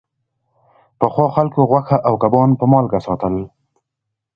پخوا 0.99 1.27
خلکو 1.35 1.59
غوښه 1.69 1.97
او 2.07 2.13
کبان 2.23 2.49
په 2.59 2.65
مالګه 2.71 2.99
ساتل. 3.05 3.35